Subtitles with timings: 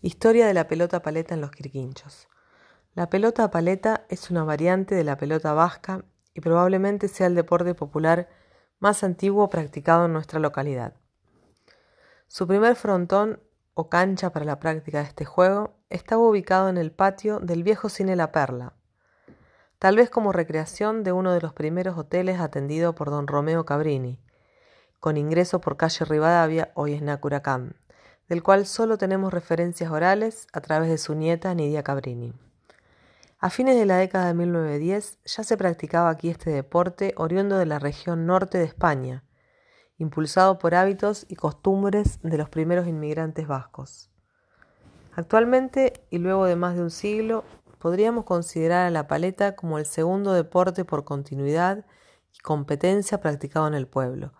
[0.00, 2.28] Historia de la pelota paleta en los Quirquinchos.
[2.94, 7.74] La pelota paleta es una variante de la pelota vasca y probablemente sea el deporte
[7.74, 8.28] popular
[8.78, 10.94] más antiguo practicado en nuestra localidad.
[12.28, 13.42] Su primer frontón
[13.74, 17.88] o cancha para la práctica de este juego estaba ubicado en el patio del viejo
[17.88, 18.74] cine La Perla,
[19.80, 24.20] tal vez como recreación de uno de los primeros hoteles atendido por don Romeo Cabrini,
[25.00, 27.74] con ingreso por calle Rivadavia, hoy es Nacuracán
[28.28, 32.34] del cual solo tenemos referencias orales a través de su nieta Nidia Cabrini.
[33.40, 37.66] A fines de la década de 1910 ya se practicaba aquí este deporte oriundo de
[37.66, 39.24] la región norte de España,
[39.96, 44.10] impulsado por hábitos y costumbres de los primeros inmigrantes vascos.
[45.14, 47.44] Actualmente, y luego de más de un siglo,
[47.78, 51.86] podríamos considerar a la paleta como el segundo deporte por continuidad
[52.34, 54.32] y competencia practicado en el pueblo,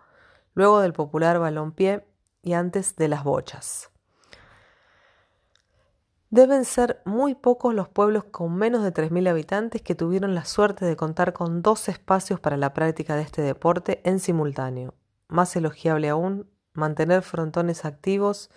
[0.53, 2.05] luego del popular balompié
[2.41, 3.89] y antes de las bochas.
[6.31, 10.85] Deben ser muy pocos los pueblos con menos de 3.000 habitantes que tuvieron la suerte
[10.85, 14.93] de contar con dos espacios para la práctica de este deporte en simultáneo.
[15.27, 18.51] Más elogiable aún, mantener frontones activos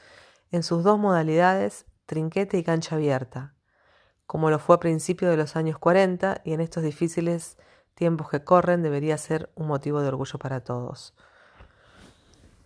[0.51, 3.55] en sus dos modalidades, trinquete y cancha abierta,
[4.27, 7.57] como lo fue a principios de los años 40 y en estos difíciles
[7.95, 11.15] tiempos que corren debería ser un motivo de orgullo para todos.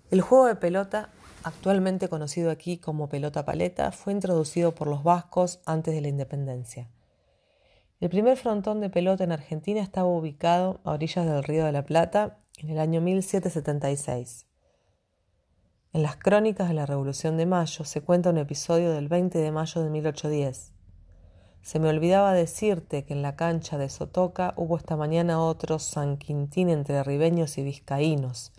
[0.09, 1.11] El juego de pelota,
[1.43, 6.89] actualmente conocido aquí como pelota paleta, fue introducido por los vascos antes de la independencia.
[7.99, 11.85] El primer frontón de pelota en Argentina estaba ubicado a orillas del Río de la
[11.85, 14.47] Plata en el año 1776.
[15.93, 19.51] En las crónicas de la Revolución de Mayo se cuenta un episodio del 20 de
[19.51, 20.73] mayo de 1810.
[21.63, 26.17] Se me olvidaba decirte que en la cancha de Sotoca hubo esta mañana otro San
[26.17, 28.53] Quintín entre ribeños y vizcaínos,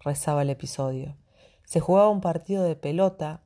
[0.00, 1.16] rezaba el episodio.
[1.64, 3.42] Se jugaba un partido de pelota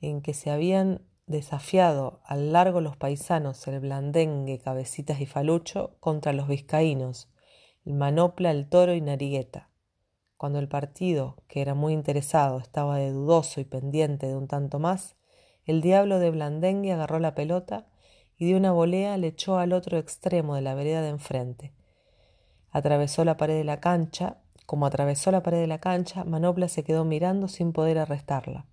[0.00, 6.32] en que se habían desafiado al largo los paisanos el blandengue, cabecitas y falucho contra
[6.32, 7.30] los vizcaínos,
[7.84, 9.70] el manopla, el toro y narigueta.
[10.36, 14.78] Cuando el partido, que era muy interesado, estaba de dudoso y pendiente de un tanto
[14.78, 15.16] más,
[15.64, 17.86] el diablo de blandengue agarró la pelota
[18.36, 21.72] y de una volea le echó al otro extremo de la vereda de enfrente.
[22.70, 26.84] Atravesó la pared de la cancha como atravesó la pared de la cancha, Manopla se
[26.84, 28.64] quedó mirando sin poder arrestarla,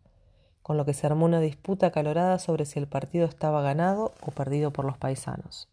[0.62, 4.32] con lo que se armó una disputa acalorada sobre si el partido estaba ganado o
[4.32, 5.68] perdido por los paisanos.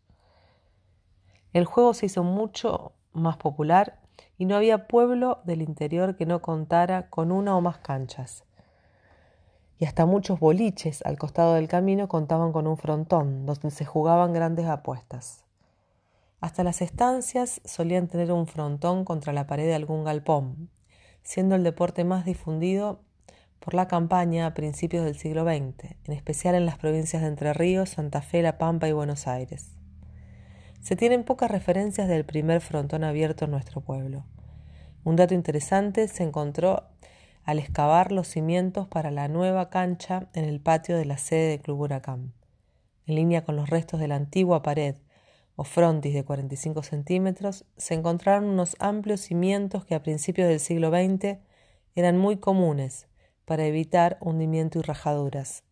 [1.53, 4.01] El juego se hizo mucho más popular
[4.37, 8.45] y no había pueblo del interior que no contara con una o más canchas.
[9.79, 14.33] Y hasta muchos boliches al costado del camino contaban con un frontón donde se jugaban
[14.33, 15.45] grandes apuestas.
[16.41, 20.71] Hasta las estancias solían tener un frontón contra la pared de algún galpón,
[21.22, 23.03] siendo el deporte más difundido
[23.59, 27.53] por la campaña a principios del siglo XX, en especial en las provincias de Entre
[27.53, 29.75] Ríos, Santa Fe, La Pampa y Buenos Aires.
[30.81, 34.25] Se tienen pocas referencias del primer frontón abierto en nuestro pueblo.
[35.03, 36.84] Un dato interesante se encontró
[37.43, 41.59] al excavar los cimientos para la nueva cancha en el patio de la sede de
[41.59, 42.32] Club Huracán.
[43.06, 44.94] En línea con los restos de la antigua pared
[45.60, 50.91] o frontis de 45 centímetros, se encontraron unos amplios cimientos que a principios del siglo
[50.91, 51.38] XX
[51.96, 53.08] eran muy comunes
[53.44, 55.64] para evitar hundimiento y rajaduras.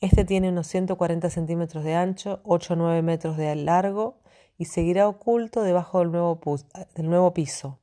[0.00, 4.18] Este tiene unos 140 centímetros de ancho, 8 o 9 metros de largo
[4.58, 7.78] y seguirá oculto debajo del nuevo, piso,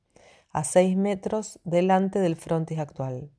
[0.52, 3.32] a 6 metros delante del frontis actual.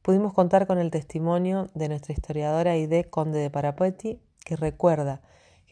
[0.00, 5.20] Pudimos contar con el testimonio de nuestra historiadora Ide Conde de Parapetti, que recuerda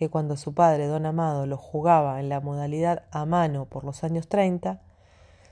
[0.01, 4.03] que cuando su padre, don Amado, lo jugaba en la modalidad a mano por los
[4.03, 4.81] años 30,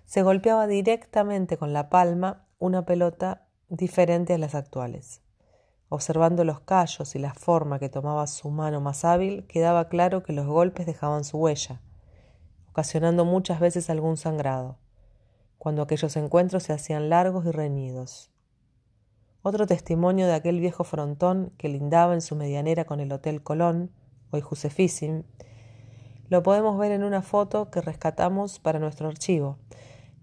[0.07, 5.21] se golpeaba directamente con la palma una pelota diferente a las actuales.
[5.91, 10.33] Observando los callos y la forma que tomaba su mano más hábil, quedaba claro que
[10.33, 11.83] los golpes dejaban su huella,
[12.71, 14.79] ocasionando muchas veces algún sangrado,
[15.59, 18.31] cuando aquellos encuentros se hacían largos y reñidos.
[19.43, 23.93] Otro testimonio de aquel viejo frontón que lindaba en su medianera con el Hotel Colón
[24.31, 25.25] hoy Josefísim,
[26.29, 29.59] lo podemos ver en una foto que rescatamos para nuestro archivo,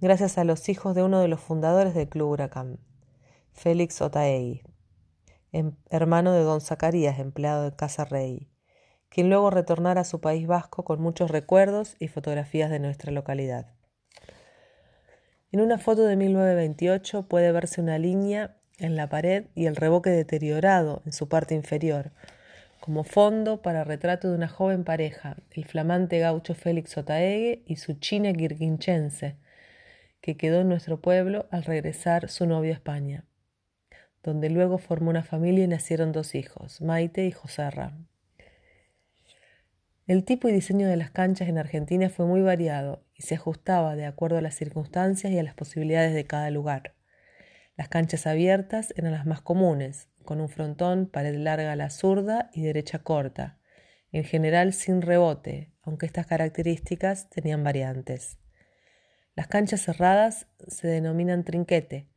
[0.01, 2.79] gracias a los hijos de uno de los fundadores del Club Huracán,
[3.53, 4.63] Félix Otaegui,
[5.51, 8.49] em, hermano de don Zacarías, empleado de Casa Rey,
[9.09, 13.73] quien luego retornara a su país vasco con muchos recuerdos y fotografías de nuestra localidad.
[15.51, 20.09] En una foto de 1928 puede verse una línea en la pared y el revoque
[20.09, 22.11] deteriorado en su parte inferior,
[22.85, 27.93] como fondo para retrato de una joven pareja, el flamante gaucho Félix Otaegue y su
[27.93, 29.37] china quirquinchense,
[30.21, 33.25] que quedó en nuestro pueblo al regresar su novio a España.
[34.21, 37.97] donde luego formó una familia y nacieron dos hijos, Maite y Joserra.
[40.05, 43.95] El tipo y diseño de las canchas en Argentina fue muy variado y se ajustaba
[43.95, 46.93] de acuerdo a las circunstancias y a las posibilidades de cada lugar.
[47.77, 52.49] Las canchas abiertas eran las más comunes, con un frontón, pared larga a la zurda
[52.53, 53.59] y derecha corta,
[54.11, 58.39] en general sin rebote, aunque estas características tenían variantes.
[59.35, 62.09] Las canchas cerradas se denominan trinquete,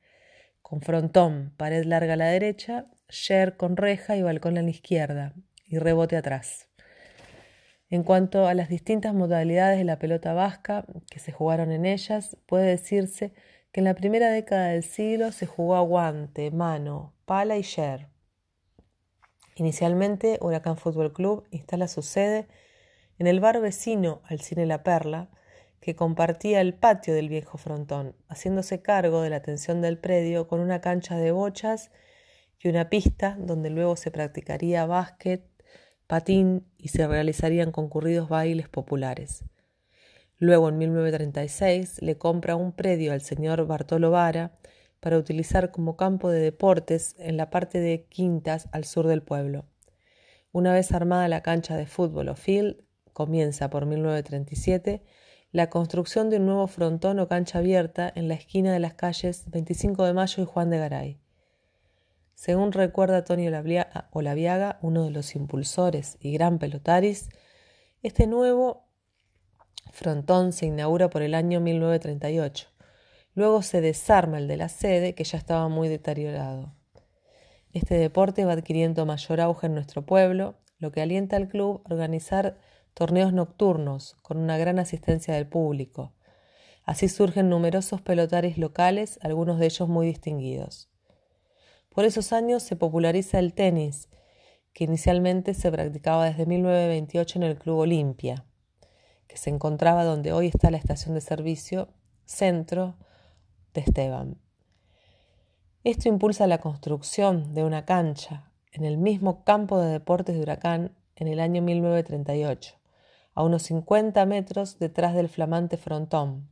[0.63, 5.35] con frontón, pared larga a la derecha, share con reja y balcón a la izquierda,
[5.65, 6.69] y rebote atrás.
[7.91, 12.37] En cuanto a las distintas modalidades de la pelota vasca que se jugaron en ellas,
[12.47, 17.57] puede decirse que en la primera década del siglo se jugó a guante, mano, pala
[17.57, 18.09] y sher.
[19.55, 22.49] Inicialmente, Huracán Fútbol Club instala su sede
[23.19, 25.31] en el bar vecino al Cine La Perla,
[25.81, 30.61] que compartía el patio del viejo frontón, haciéndose cargo de la atención del predio con
[30.61, 31.91] una cancha de bochas
[32.61, 35.45] y una pista donde luego se practicaría básquet,
[36.07, 39.45] patín y se realizarían concurridos bailes populares.
[40.39, 44.53] Luego, en 1936, le compra un predio al señor Bartolo Vara
[45.01, 49.67] para utilizar como campo de deportes en la parte de Quintas al sur del pueblo.
[50.53, 52.77] Una vez armada la cancha de fútbol o field,
[53.13, 55.03] comienza por 1937
[55.51, 59.51] la construcción de un nuevo frontón o cancha abierta en la esquina de las calles
[59.51, 61.21] 25 de Mayo y Juan de Garay.
[62.35, 67.31] Según recuerda Tony Olaviaga, uno de los impulsores y gran pelotaris,
[68.03, 68.88] este nuevo
[69.93, 72.69] frontón se inaugura por el año 1938.
[73.35, 76.75] Luego se desarma el de la sede, que ya estaba muy deteriorado.
[77.73, 81.95] Este deporte va adquiriendo mayor auge en nuestro pueblo, lo que alienta al club a
[81.95, 82.59] organizar
[82.95, 86.15] torneos nocturnos con una gran asistencia del público.
[86.85, 90.89] Así surgen numerosos pelotaris locales, algunos de ellos muy distinguidos.
[91.91, 94.09] Por esos años se populariza el tenis,
[94.73, 98.48] que inicialmente se practicaba desde 1928 en el Club Olimpia,
[99.29, 101.89] que se encontraba donde hoy está la estación de servicio
[102.25, 102.97] Centro
[103.75, 104.39] de Esteban.
[105.85, 110.97] Esto impulsa la construcción de una cancha en el mismo campo de deportes de Huracán
[111.15, 112.75] en el año 1938,
[113.35, 116.49] a unos 50 metros detrás del flamante frontón.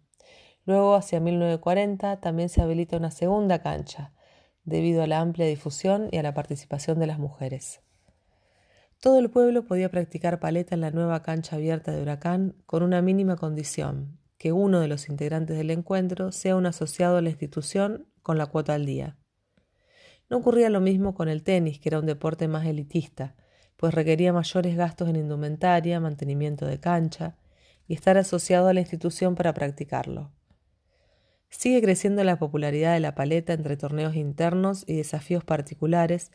[0.64, 4.12] Luego, hacia 1940, también se habilita una segunda cancha,
[4.64, 7.80] debido a la amplia difusión y a la participación de las mujeres.
[9.00, 13.02] Todo el pueblo podía practicar paleta en la nueva cancha abierta de Huracán con una
[13.02, 18.06] mínima condición, que uno de los integrantes del encuentro sea un asociado a la institución
[18.22, 19.18] con la cuota al día.
[20.28, 23.36] No ocurría lo mismo con el tenis, que era un deporte más elitista,
[23.76, 27.36] pues requería mayores gastos en indumentaria, mantenimiento de cancha
[27.86, 30.32] y estar asociado a la institución para practicarlo.
[31.48, 36.32] Sigue creciendo la popularidad de la paleta entre torneos internos y desafíos particulares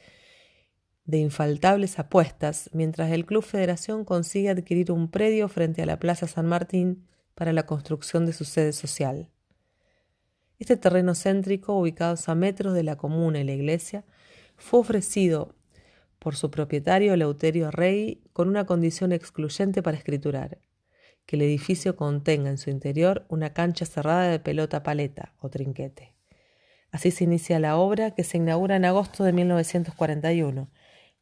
[1.05, 6.27] de infaltables apuestas, mientras el Club Federación consigue adquirir un predio frente a la Plaza
[6.27, 9.29] San Martín para la construcción de su sede social.
[10.59, 14.05] Este terreno céntrico, ubicado a metros de la comuna y la iglesia,
[14.57, 15.55] fue ofrecido
[16.19, 20.59] por su propietario Leuterio Rey con una condición excluyente para escriturar
[21.25, 26.13] que el edificio contenga en su interior una cancha cerrada de pelota paleta o trinquete.
[26.91, 30.69] Así se inicia la obra que se inaugura en agosto de 1941,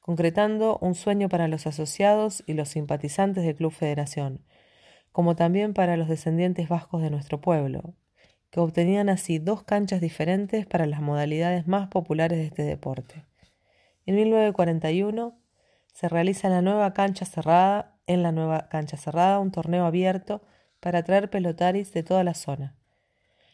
[0.01, 4.45] concretando un sueño para los asociados y los simpatizantes del Club Federación,
[5.11, 7.95] como también para los descendientes vascos de nuestro pueblo,
[8.49, 13.25] que obtenían así dos canchas diferentes para las modalidades más populares de este deporte.
[14.05, 15.39] En 1941
[15.93, 20.41] se realiza la nueva cancha cerrada en la nueva cancha cerrada un torneo abierto
[20.79, 22.75] para atraer pelotaris de toda la zona.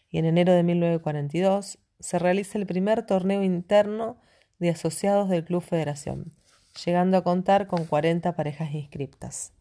[0.09, 4.21] Y en enero de 1942 se realiza el primer torneo interno
[4.59, 6.33] de asociados del Club Federación,
[6.85, 9.53] llegando a contar con 40 parejas inscriptas.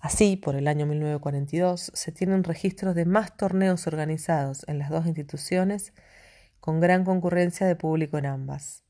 [0.00, 5.06] Así, por el año 1942, se tienen registros de más torneos organizados en las dos
[5.06, 5.92] instituciones,
[6.58, 8.82] con gran concurrencia de público en ambas.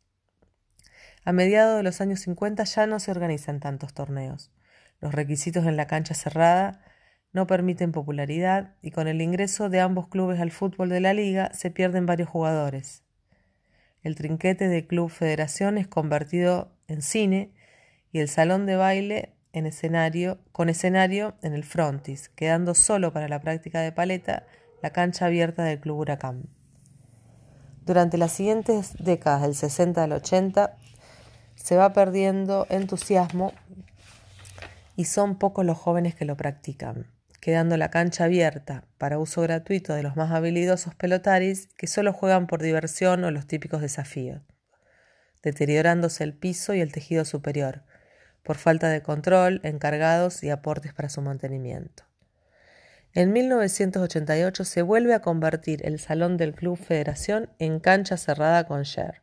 [1.24, 4.50] A mediados de los años 50 ya no se organizan tantos torneos.
[5.00, 6.80] Los requisitos en la cancha cerrada
[7.32, 11.50] no permiten popularidad y con el ingreso de ambos clubes al fútbol de la liga
[11.54, 13.02] se pierden varios jugadores.
[14.02, 17.52] El trinquete de Club Federación es convertido en cine
[18.10, 23.28] y el salón de baile en escenario, con escenario en el frontis, quedando solo para
[23.28, 24.46] la práctica de paleta
[24.82, 26.48] la cancha abierta del Club Huracán.
[27.84, 30.76] Durante las siguientes décadas del 60 al 80
[31.54, 33.52] se va perdiendo entusiasmo
[34.96, 37.06] y son pocos los jóvenes que lo practican,
[37.42, 42.46] quedando la cancha abierta para uso gratuito de los más habilidosos pelotaris que solo juegan
[42.46, 44.42] por diversión o los típicos desafíos.
[45.42, 47.82] deteriorándose el piso y el tejido superior,
[48.44, 52.04] por falta de control, encargados y aportes para su mantenimiento.
[53.12, 58.84] En 1988 se vuelve a convertir el salón del Club Federación en cancha cerrada con
[58.84, 59.20] share.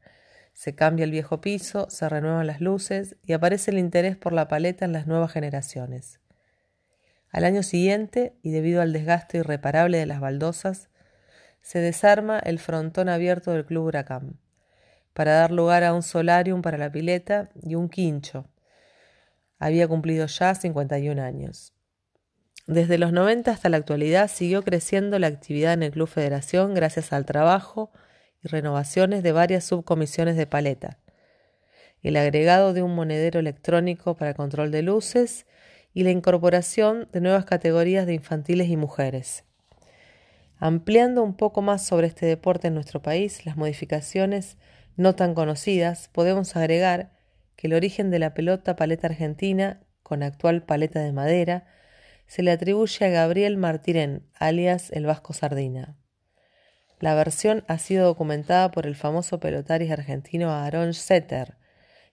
[0.51, 4.49] Se cambia el viejo piso, se renuevan las luces y aparece el interés por la
[4.49, 6.19] paleta en las nuevas generaciones.
[7.31, 10.89] Al año siguiente, y debido al desgaste irreparable de las baldosas,
[11.61, 14.39] se desarma el frontón abierto del Club Huracán,
[15.13, 18.47] para dar lugar a un solarium para la pileta y un quincho.
[19.59, 21.73] Había cumplido ya 51 años.
[22.65, 27.11] Desde los 90 hasta la actualidad siguió creciendo la actividad en el Club Federación gracias
[27.13, 27.91] al trabajo
[28.43, 30.99] y renovaciones de varias subcomisiones de paleta,
[32.01, 35.45] el agregado de un monedero electrónico para control de luces
[35.93, 39.43] y la incorporación de nuevas categorías de infantiles y mujeres.
[40.57, 44.57] Ampliando un poco más sobre este deporte en nuestro país, las modificaciones
[44.97, 47.11] no tan conocidas, podemos agregar
[47.55, 51.65] que el origen de la pelota paleta argentina, con actual paleta de madera,
[52.27, 55.97] se le atribuye a Gabriel Martirén, alias el Vasco Sardina.
[56.99, 61.58] La versión ha sido documentada por el famoso pelotaris argentino Aaron Setter,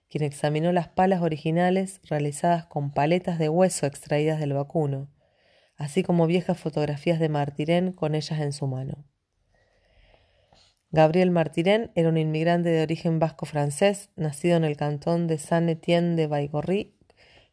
[0.09, 5.09] quien examinó las palas originales realizadas con paletas de hueso extraídas del vacuno,
[5.75, 9.05] así como viejas fotografías de Martirén con ellas en su mano.
[10.89, 16.27] Gabriel Martirén era un inmigrante de origen vasco-francés, nacido en el cantón de Saint-Étienne de
[16.27, 16.97] Baigorry,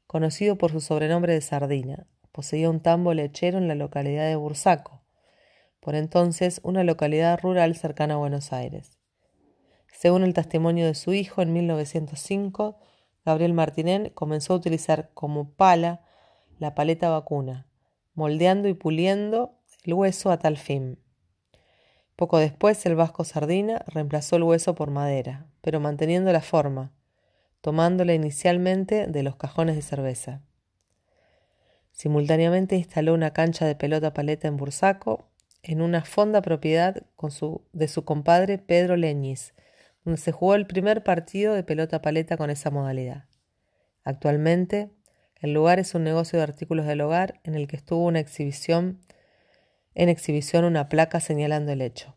[0.06, 2.06] conocido por su sobrenombre de Sardina.
[2.30, 5.02] Poseía un tambo lechero en la localidad de Bursaco,
[5.80, 8.93] por entonces una localidad rural cercana a Buenos Aires.
[9.94, 12.78] Según el testimonio de su hijo, en 1905,
[13.24, 16.02] Gabriel Martirén comenzó a utilizar como pala
[16.58, 17.68] la paleta vacuna,
[18.14, 20.98] moldeando y puliendo el hueso a tal fin.
[22.16, 26.92] Poco después el vasco Sardina reemplazó el hueso por madera, pero manteniendo la forma,
[27.60, 30.42] tomándola inicialmente de los cajones de cerveza.
[31.92, 35.30] Simultáneamente instaló una cancha de pelota paleta en Bursaco,
[35.62, 37.04] en una fonda propiedad
[37.72, 39.54] de su compadre Pedro Leñiz,
[40.04, 43.24] donde se jugó el primer partido de pelota paleta con esa modalidad.
[44.04, 44.90] Actualmente,
[45.40, 49.00] el lugar es un negocio de artículos del hogar en el que estuvo una exhibición
[49.94, 52.16] en exhibición una placa señalando el hecho.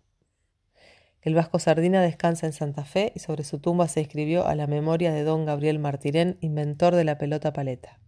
[1.22, 4.66] El Vasco Sardina descansa en Santa Fe y sobre su tumba se escribió a la
[4.66, 8.00] memoria de don Gabriel Martirén, inventor de la pelota paleta.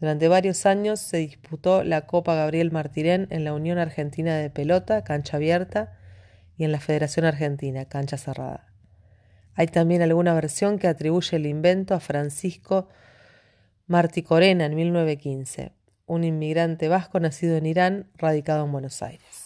[0.00, 5.04] Durante varios años se disputó la Copa Gabriel Martirén en la Unión Argentina de Pelota,
[5.04, 5.98] cancha abierta,
[6.56, 8.69] y en la Federación Argentina, cancha cerrada.
[9.54, 12.88] Hay también alguna versión que atribuye el invento a Francisco
[13.86, 15.72] Martí Corena en 1915
[16.10, 19.39] un inmigrante vasco nacido en Irán, radicado en Buenos Aires.